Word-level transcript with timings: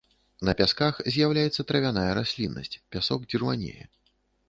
На 0.47 0.55
пясках 0.61 1.01
з'яўляецца 1.17 1.67
травяная 1.73 2.09
расліннасць, 2.21 2.77
пясок 2.97 3.31
дзірванее. 3.33 3.83